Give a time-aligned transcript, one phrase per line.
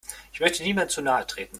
[0.33, 1.49] Ich möchte niemandem zu nahe treten.